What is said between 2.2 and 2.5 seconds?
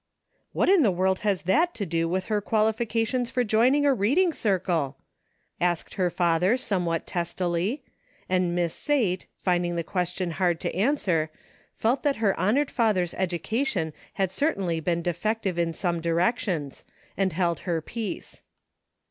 her